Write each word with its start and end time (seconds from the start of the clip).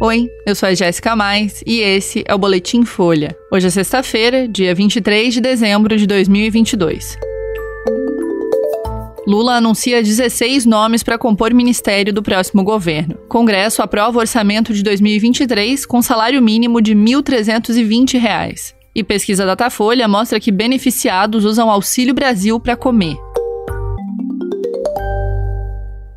Oi, 0.00 0.30
eu 0.46 0.54
sou 0.54 0.68
a 0.68 0.74
Jéssica 0.74 1.16
Mais 1.16 1.60
e 1.66 1.80
esse 1.80 2.22
é 2.24 2.32
o 2.32 2.38
Boletim 2.38 2.84
Folha. 2.84 3.36
Hoje 3.50 3.66
é 3.66 3.70
sexta-feira, 3.70 4.46
dia 4.46 4.72
23 4.72 5.34
de 5.34 5.40
dezembro 5.40 5.96
de 5.96 6.06
2022. 6.06 7.18
Lula 9.26 9.56
anuncia 9.56 10.00
16 10.00 10.66
nomes 10.66 11.02
para 11.02 11.18
compor 11.18 11.52
ministério 11.52 12.12
do 12.12 12.22
próximo 12.22 12.62
governo. 12.62 13.16
Congresso 13.28 13.82
aprova 13.82 14.20
orçamento 14.20 14.72
de 14.72 14.84
2023 14.84 15.84
com 15.84 16.00
salário 16.00 16.40
mínimo 16.40 16.80
de 16.80 16.92
R$ 16.92 17.00
1.320. 17.00 18.74
E 18.94 19.02
pesquisa 19.02 19.44
Datafolha 19.44 20.06
mostra 20.06 20.38
que 20.38 20.52
beneficiados 20.52 21.44
usam 21.44 21.68
Auxílio 21.72 22.14
Brasil 22.14 22.60
para 22.60 22.76
comer. 22.76 23.16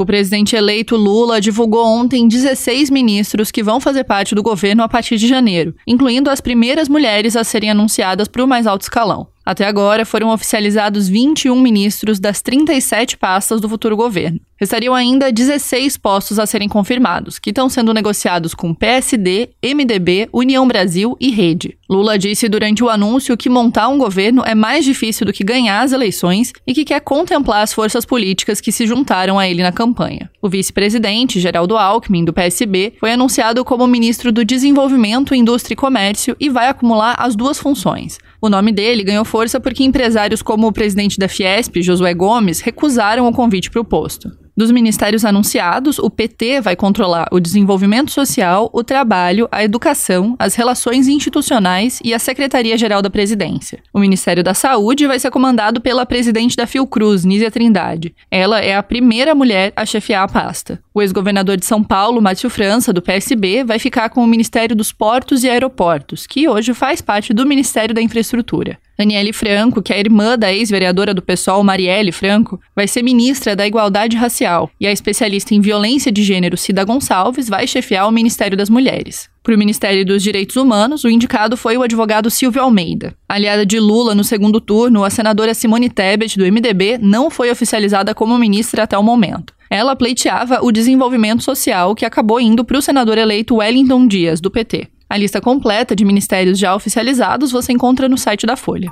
O 0.00 0.06
presidente 0.06 0.56
eleito 0.56 0.96
Lula 0.96 1.42
divulgou 1.42 1.84
ontem 1.84 2.26
16 2.26 2.88
ministros 2.88 3.50
que 3.50 3.62
vão 3.62 3.78
fazer 3.78 4.02
parte 4.04 4.34
do 4.34 4.42
governo 4.42 4.82
a 4.82 4.88
partir 4.88 5.18
de 5.18 5.28
janeiro, 5.28 5.74
incluindo 5.86 6.30
as 6.30 6.40
primeiras 6.40 6.88
mulheres 6.88 7.36
a 7.36 7.44
serem 7.44 7.70
anunciadas 7.70 8.26
para 8.26 8.42
o 8.42 8.48
mais 8.48 8.66
alto 8.66 8.80
escalão. 8.80 9.26
Até 9.44 9.66
agora, 9.66 10.04
foram 10.04 10.30
oficializados 10.30 11.08
21 11.08 11.60
ministros 11.60 12.20
das 12.20 12.42
37 12.42 13.16
pastas 13.16 13.60
do 13.60 13.68
futuro 13.68 13.96
governo. 13.96 14.40
Restariam 14.60 14.94
ainda 14.94 15.32
16 15.32 15.96
postos 15.96 16.38
a 16.38 16.44
serem 16.44 16.68
confirmados, 16.68 17.38
que 17.38 17.48
estão 17.48 17.68
sendo 17.70 17.94
negociados 17.94 18.52
com 18.52 18.74
PSD, 18.74 19.48
MDB, 19.64 20.28
União 20.32 20.68
Brasil 20.68 21.16
e 21.18 21.30
Rede. 21.30 21.78
Lula 21.88 22.18
disse 22.18 22.46
durante 22.46 22.84
o 22.84 22.90
anúncio 22.90 23.36
que 23.38 23.48
montar 23.48 23.88
um 23.88 23.96
governo 23.96 24.42
é 24.44 24.54
mais 24.54 24.84
difícil 24.84 25.24
do 25.24 25.32
que 25.32 25.42
ganhar 25.42 25.80
as 25.80 25.92
eleições 25.92 26.52
e 26.66 26.74
que 26.74 26.84
quer 26.84 27.00
contemplar 27.00 27.62
as 27.62 27.72
forças 27.72 28.04
políticas 28.04 28.60
que 28.60 28.70
se 28.70 28.86
juntaram 28.86 29.38
a 29.38 29.48
ele 29.48 29.62
na 29.62 29.72
campanha. 29.72 30.30
O 30.42 30.48
vice-presidente, 30.48 31.38
Geraldo 31.38 31.76
Alckmin, 31.76 32.24
do 32.24 32.32
PSB, 32.32 32.94
foi 32.98 33.12
anunciado 33.12 33.62
como 33.62 33.86
ministro 33.86 34.32
do 34.32 34.42
Desenvolvimento, 34.42 35.34
Indústria 35.34 35.74
e 35.74 35.76
Comércio 35.76 36.34
e 36.40 36.48
vai 36.48 36.68
acumular 36.68 37.14
as 37.18 37.36
duas 37.36 37.58
funções. 37.58 38.18
O 38.40 38.48
nome 38.48 38.72
dele 38.72 39.04
ganhou 39.04 39.24
força 39.24 39.60
porque 39.60 39.84
empresários 39.84 40.40
como 40.40 40.66
o 40.66 40.72
presidente 40.72 41.18
da 41.18 41.28
Fiesp, 41.28 41.82
Josué 41.82 42.14
Gomes, 42.14 42.60
recusaram 42.60 43.28
o 43.28 43.32
convite 43.34 43.70
para 43.70 43.82
o 43.82 43.84
posto. 43.84 44.39
Dos 44.56 44.70
ministérios 44.70 45.24
anunciados, 45.24 45.98
o 45.98 46.10
PT 46.10 46.60
vai 46.60 46.76
controlar 46.76 47.28
o 47.30 47.40
desenvolvimento 47.40 48.10
social, 48.10 48.68
o 48.72 48.82
trabalho, 48.82 49.48
a 49.50 49.64
educação, 49.64 50.34
as 50.38 50.54
relações 50.54 51.08
institucionais 51.08 52.00
e 52.04 52.12
a 52.12 52.18
Secretaria-Geral 52.18 53.00
da 53.00 53.10
Presidência. 53.10 53.82
O 53.92 54.00
Ministério 54.00 54.42
da 54.42 54.54
Saúde 54.54 55.06
vai 55.06 55.18
ser 55.18 55.30
comandado 55.30 55.80
pela 55.80 56.04
presidente 56.04 56.56
da 56.56 56.66
Fiocruz, 56.66 57.24
Nízia 57.24 57.50
Trindade. 57.50 58.14
Ela 58.30 58.60
é 58.60 58.74
a 58.74 58.82
primeira 58.82 59.34
mulher 59.34 59.72
a 59.76 59.86
chefiar 59.86 60.24
a 60.24 60.28
pasta. 60.28 60.80
O 60.92 61.00
ex-governador 61.00 61.56
de 61.56 61.66
São 61.66 61.82
Paulo, 61.82 62.20
Márcio 62.20 62.50
França, 62.50 62.92
do 62.92 63.02
PSB, 63.02 63.64
vai 63.64 63.78
ficar 63.78 64.10
com 64.10 64.22
o 64.22 64.26
Ministério 64.26 64.76
dos 64.76 64.92
Portos 64.92 65.44
e 65.44 65.48
Aeroportos, 65.48 66.26
que 66.26 66.48
hoje 66.48 66.74
faz 66.74 67.00
parte 67.00 67.32
do 67.32 67.46
Ministério 67.46 67.94
da 67.94 68.02
Infraestrutura. 68.02 68.78
Daniele 69.00 69.32
Franco, 69.32 69.80
que 69.80 69.94
é 69.94 69.98
irmã 69.98 70.36
da 70.36 70.52
ex-vereadora 70.52 71.14
do 71.14 71.22
PSOL, 71.22 71.64
Marielle 71.64 72.12
Franco, 72.12 72.60
vai 72.76 72.86
ser 72.86 73.02
ministra 73.02 73.56
da 73.56 73.66
Igualdade 73.66 74.14
Racial. 74.14 74.70
E 74.78 74.86
a 74.86 74.92
especialista 74.92 75.54
em 75.54 75.60
violência 75.62 76.12
de 76.12 76.22
gênero, 76.22 76.54
Cida 76.54 76.84
Gonçalves, 76.84 77.48
vai 77.48 77.66
chefiar 77.66 78.06
o 78.06 78.12
Ministério 78.12 78.58
das 78.58 78.68
Mulheres. 78.68 79.30
Para 79.42 79.54
o 79.54 79.58
Ministério 79.58 80.04
dos 80.04 80.22
Direitos 80.22 80.56
Humanos, 80.56 81.02
o 81.02 81.08
indicado 81.08 81.56
foi 81.56 81.78
o 81.78 81.82
advogado 81.82 82.28
Silvio 82.28 82.60
Almeida. 82.60 83.14
Aliada 83.26 83.64
de 83.64 83.80
Lula 83.80 84.14
no 84.14 84.22
segundo 84.22 84.60
turno, 84.60 85.02
a 85.02 85.08
senadora 85.08 85.54
Simone 85.54 85.88
Tebet, 85.88 86.36
do 86.36 86.44
MDB, 86.44 86.98
não 87.00 87.30
foi 87.30 87.50
oficializada 87.50 88.14
como 88.14 88.36
ministra 88.36 88.82
até 88.82 88.98
o 88.98 89.02
momento. 89.02 89.54
Ela 89.70 89.96
pleiteava 89.96 90.58
o 90.62 90.70
desenvolvimento 90.70 91.42
social, 91.42 91.94
que 91.94 92.04
acabou 92.04 92.38
indo 92.38 92.66
para 92.66 92.76
o 92.76 92.82
senador 92.82 93.16
eleito 93.16 93.56
Wellington 93.56 94.06
Dias, 94.06 94.42
do 94.42 94.50
PT. 94.50 94.88
A 95.10 95.16
lista 95.16 95.40
completa 95.40 95.96
de 95.96 96.04
ministérios 96.04 96.56
já 96.56 96.72
oficializados 96.72 97.50
você 97.50 97.72
encontra 97.72 98.08
no 98.08 98.16
site 98.16 98.46
da 98.46 98.54
Folha. 98.54 98.88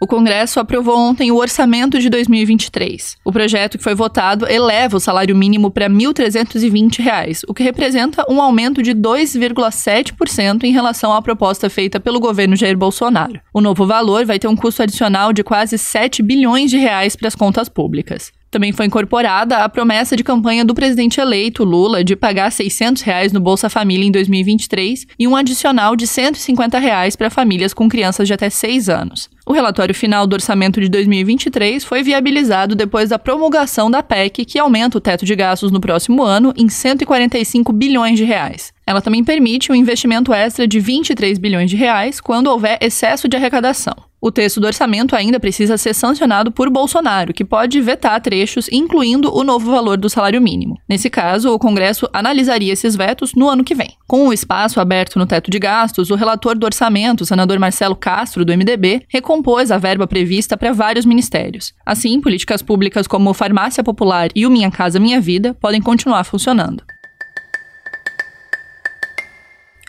O 0.00 0.08
Congresso 0.08 0.58
aprovou 0.58 0.98
ontem 0.98 1.30
o 1.30 1.36
orçamento 1.36 2.00
de 2.00 2.10
2023. 2.10 3.16
O 3.24 3.30
projeto 3.30 3.78
que 3.78 3.84
foi 3.84 3.94
votado 3.94 4.44
eleva 4.50 4.96
o 4.96 5.00
salário 5.00 5.36
mínimo 5.36 5.70
para 5.70 5.86
R$ 5.86 5.94
1.320, 5.94 7.44
o 7.46 7.54
que 7.54 7.62
representa 7.62 8.26
um 8.28 8.42
aumento 8.42 8.82
de 8.82 8.92
2,7% 8.92 10.64
em 10.64 10.72
relação 10.72 11.14
à 11.14 11.22
proposta 11.22 11.70
feita 11.70 12.00
pelo 12.00 12.18
governo 12.18 12.56
Jair 12.56 12.76
Bolsonaro. 12.76 13.40
O 13.54 13.60
novo 13.60 13.86
valor 13.86 14.26
vai 14.26 14.40
ter 14.40 14.48
um 14.48 14.56
custo 14.56 14.82
adicional 14.82 15.32
de 15.32 15.44
quase 15.44 15.78
7 15.78 16.24
bilhões 16.24 16.72
de 16.72 16.76
reais 16.76 17.14
para 17.14 17.28
as 17.28 17.36
contas 17.36 17.68
públicas. 17.68 18.32
Também 18.50 18.72
foi 18.72 18.86
incorporada 18.86 19.58
a 19.58 19.68
promessa 19.68 20.16
de 20.16 20.24
campanha 20.24 20.64
do 20.64 20.74
presidente 20.74 21.20
eleito 21.20 21.64
Lula 21.64 22.02
de 22.02 22.16
pagar 22.16 22.50
600 22.50 23.02
reais 23.02 23.32
no 23.32 23.40
Bolsa 23.40 23.68
Família 23.68 24.06
em 24.06 24.10
2023 24.10 25.06
e 25.18 25.28
um 25.28 25.36
adicional 25.36 25.96
de 25.96 26.06
150 26.06 26.78
reais 26.78 27.16
para 27.16 27.30
famílias 27.30 27.74
com 27.74 27.88
crianças 27.88 28.26
de 28.26 28.34
até 28.34 28.48
6 28.48 28.88
anos. 28.88 29.28
O 29.48 29.52
relatório 29.52 29.94
final 29.94 30.26
do 30.26 30.32
orçamento 30.32 30.80
de 30.80 30.88
2023 30.88 31.84
foi 31.84 32.02
viabilizado 32.02 32.74
depois 32.74 33.10
da 33.10 33.18
promulgação 33.18 33.88
da 33.88 34.02
PEC, 34.02 34.44
que 34.44 34.58
aumenta 34.58 34.98
o 34.98 35.00
teto 35.00 35.24
de 35.24 35.36
gastos 35.36 35.70
no 35.70 35.80
próximo 35.80 36.24
ano 36.24 36.52
em 36.56 36.68
145 36.68 37.72
bilhões 37.72 38.18
de 38.18 38.24
reais. 38.24 38.72
Ela 38.84 39.00
também 39.00 39.22
permite 39.22 39.70
um 39.70 39.74
investimento 39.76 40.34
extra 40.34 40.66
de 40.66 40.80
23 40.80 41.38
bilhões 41.38 41.70
de 41.70 41.76
reais 41.76 42.20
quando 42.20 42.48
houver 42.48 42.76
excesso 42.80 43.28
de 43.28 43.36
arrecadação. 43.36 43.94
O 44.20 44.32
texto 44.32 44.58
do 44.58 44.66
orçamento 44.66 45.14
ainda 45.14 45.38
precisa 45.38 45.76
ser 45.76 45.94
sancionado 45.94 46.50
por 46.50 46.68
Bolsonaro, 46.68 47.32
que 47.32 47.44
pode 47.44 47.80
vetar 47.80 48.20
trechos, 48.20 48.68
incluindo 48.72 49.32
o 49.32 49.44
novo 49.44 49.70
valor 49.70 49.96
do 49.96 50.10
salário 50.10 50.42
mínimo. 50.42 50.76
Nesse 50.88 51.08
caso, 51.08 51.52
o 51.52 51.58
Congresso 51.60 52.08
analisaria 52.12 52.72
esses 52.72 52.96
vetos 52.96 53.34
no 53.34 53.48
ano 53.48 53.62
que 53.62 53.74
vem. 53.74 53.90
Com 54.06 54.28
o 54.28 54.32
espaço 54.32 54.80
aberto 54.80 55.18
no 55.18 55.26
teto 55.26 55.50
de 55.50 55.58
gastos, 55.58 56.10
o 56.10 56.14
relator 56.14 56.56
do 56.56 56.64
orçamento, 56.64 57.22
o 57.22 57.26
senador 57.26 57.58
Marcelo 57.58 57.96
Castro, 57.96 58.44
do 58.44 58.56
MDB, 58.56 59.04
recompôs 59.08 59.72
a 59.72 59.78
verba 59.78 60.06
prevista 60.06 60.56
para 60.56 60.72
vários 60.72 61.04
ministérios. 61.04 61.74
Assim, 61.84 62.20
políticas 62.20 62.62
públicas 62.62 63.08
como 63.08 63.34
Farmácia 63.34 63.82
Popular 63.82 64.28
e 64.32 64.46
o 64.46 64.50
Minha 64.50 64.70
Casa 64.70 65.00
Minha 65.00 65.20
Vida 65.20 65.54
podem 65.54 65.82
continuar 65.82 66.22
funcionando. 66.22 66.84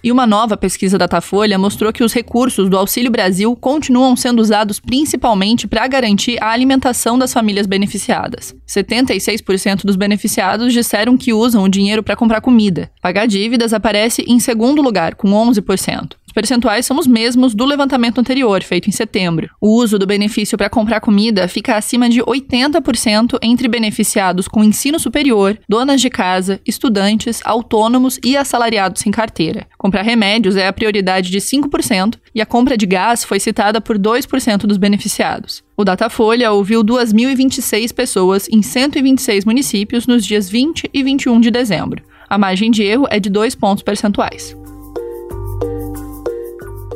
E 0.04 0.12
uma 0.12 0.28
nova 0.28 0.56
pesquisa 0.56 0.98
Datafolha 0.98 1.58
mostrou 1.58 1.92
que 1.92 2.04
os 2.04 2.14
recursos 2.14 2.70
do 2.70 2.78
Auxílio 2.78 3.12
Brasil 3.12 3.56
continuam 3.56 4.16
sendo 4.16 4.40
usados 4.40 4.80
principalmente 4.80 5.68
para 5.68 5.88
garantir 5.88 6.42
a 6.42 6.52
alimentação 6.52 7.18
das 7.18 7.34
famílias 7.34 7.66
beneficiadas. 7.66 8.56
76% 8.68 9.84
dos 9.84 9.96
beneficiados 9.96 10.72
disseram 10.72 11.18
que 11.18 11.34
usam 11.34 11.64
o 11.64 11.70
dinheiro 11.70 12.04
para 12.04 12.16
comprar 12.16 12.42
comida. 12.42 12.92
Pagar 13.02 13.26
dívidas 13.28 13.74
aparece 13.74 14.24
em 14.28 14.40
segundo 14.40 14.82
lugar, 14.82 15.16
com 15.16 15.30
11% 15.30 16.12
percentuais 16.38 16.86
são 16.86 17.00
os 17.00 17.08
mesmos 17.08 17.56
do 17.56 17.66
levantamento 17.66 18.20
anterior, 18.20 18.62
feito 18.62 18.88
em 18.88 18.92
setembro. 18.92 19.50
O 19.60 19.70
uso 19.70 19.98
do 19.98 20.06
benefício 20.06 20.56
para 20.56 20.70
comprar 20.70 21.00
comida 21.00 21.48
fica 21.48 21.76
acima 21.76 22.08
de 22.08 22.22
80% 22.22 23.40
entre 23.42 23.68
beneficiados 23.68 24.48
com 24.48 24.64
ensino 24.64 25.00
superior, 25.00 25.58
donas 25.68 26.00
de 26.00 26.12
casa, 26.12 26.62
estudantes, 26.64 27.42
autônomos 27.44 28.20
e 28.24 28.38
assalariados 28.38 29.02
sem 29.02 29.12
carteira. 29.12 29.66
Comprar 29.80 30.04
remédios 30.04 30.56
é 30.56 30.68
a 30.68 30.74
prioridade 30.74 31.32
de 31.32 31.40
5% 31.40 32.20
e 32.36 32.40
a 32.40 32.46
compra 32.46 32.78
de 32.78 32.86
gás 32.86 33.24
foi 33.24 33.40
citada 33.40 33.82
por 33.82 33.98
2% 33.98 34.68
dos 34.68 34.78
beneficiados. 34.78 35.64
O 35.76 35.84
Datafolha 35.84 36.52
ouviu 36.52 36.84
2.026 36.84 37.92
pessoas 37.92 38.48
em 38.48 38.62
126 38.62 39.44
municípios 39.44 40.06
nos 40.06 40.24
dias 40.24 40.48
20 40.48 40.88
e 40.94 41.02
21 41.02 41.40
de 41.40 41.50
dezembro. 41.50 42.04
A 42.30 42.38
margem 42.38 42.70
de 42.70 42.84
erro 42.84 43.08
é 43.10 43.20
de 43.20 43.28
2 43.28 43.56
pontos 43.56 43.82
percentuais. 43.82 44.56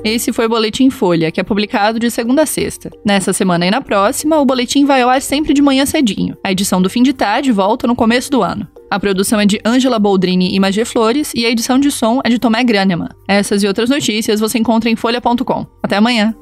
Esse 0.04 0.34
foi 0.34 0.48
o 0.48 0.50
Boletim 0.50 0.90
Folha, 0.90 1.32
que 1.32 1.40
é 1.40 1.44
publicado 1.44 2.00
de 2.00 2.10
segunda 2.10 2.42
a 2.42 2.46
sexta. 2.46 2.90
Nessa 3.06 3.32
semana 3.34 3.68
e 3.68 3.72
na 3.72 3.82
próxima, 3.82 4.40
o 4.40 4.46
boletim 4.46 4.84
vai 4.84 5.02
ao 5.02 5.10
ar 5.10 5.22
sempre 5.22 5.54
de 5.54 5.62
manhã 5.62 5.86
cedinho. 5.86 6.36
A 6.44 6.52
edição 6.52 6.82
do 6.82 6.90
fim 6.90 7.03
de 7.03 7.14
tarde 7.14 7.52
volta 7.52 7.86
no 7.86 7.96
começo 7.96 8.32
do 8.32 8.42
ano. 8.42 8.68
A 8.90 9.00
produção 9.00 9.40
é 9.40 9.46
de 9.46 9.62
Angela 9.64 10.00
Boldrini 10.00 10.56
e 10.56 10.59
Magê 10.59 10.84
Flores 10.86 11.32
e 11.36 11.46
a 11.46 11.50
edição 11.50 11.80
de 11.80 11.92
som 11.92 12.20
é 12.24 12.30
de 12.30 12.40
Tomé 12.40 12.64
Graneman. 12.64 13.09
Essas 13.28 13.64
e 13.64 13.68
outras 13.68 13.90
notícias 13.90 14.40
você 14.40 14.58
encontra 14.58 14.90
em 14.90 14.96
folha.com. 14.96 15.66
Até 15.84 15.98
amanhã! 15.98 16.36